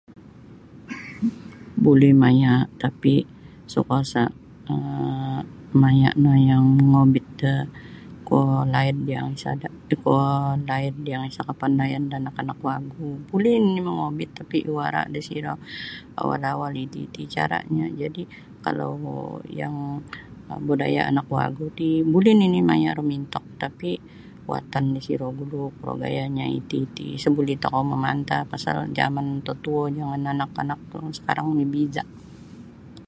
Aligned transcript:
Buli 1.83 2.09
maya' 2.21 2.61
tapi 2.83 3.15
sa 3.71 3.79
kuasa 3.89 4.23
um 4.71 5.39
maya 5.81 6.09
no 6.23 6.31
yang 6.49 6.63
mongobit 6.81 7.27
da 7.41 7.53
kuo 8.27 8.43
laid 8.73 8.97
yang 9.13 9.27
isada 9.37 9.67
kuo 10.03 10.23
laid 10.69 10.95
yang 11.11 11.23
isa 11.31 11.41
kapandayan 11.49 12.03
da 12.09 12.15
anak-anak 12.21 12.59
wagu 12.69 13.09
buli 13.29 13.51
nini 13.63 13.81
mogobit 13.89 14.29
tapi 14.39 14.55
iwara 14.69 15.01
disiro 15.15 15.53
awal-awal 16.19 16.71
iti-iti 16.83 17.23
cara'nyo 17.35 17.85
jadi 18.01 18.23
kalau 18.65 18.93
yang 19.61 19.75
budaya 20.67 21.01
anak 21.11 21.27
wagu 21.37 21.65
ti 21.77 21.89
buli 22.13 22.31
nini 22.39 22.59
maya 22.69 22.89
rumintok 22.97 23.45
tapi 23.63 23.91
watan 24.49 24.85
disiro 24.95 25.27
gulu 25.39 25.61
kuro 25.77 25.93
gayanyo 26.03 26.45
iti-iti 26.59 27.07
sa 27.21 27.29
buli 27.35 27.53
tokou 27.63 27.83
mamantah 27.91 28.41
pasal 28.51 28.77
jaman 28.97 29.27
tutuo 29.45 29.81
jangan 29.97 30.21
anak-anak 30.35 30.79
yang 30.99 31.09
sekarang 31.19 31.47
mibija'. 31.57 32.07